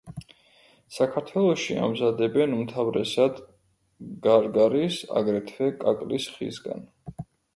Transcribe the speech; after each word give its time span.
საქართველოში 0.93 1.75
ამზადებენ 1.87 2.55
უმთავრესად 2.59 3.37
გარგარის, 4.27 4.97
აგრეთვე 5.21 5.71
კაკლის 5.85 6.27
ხისგან. 6.39 6.83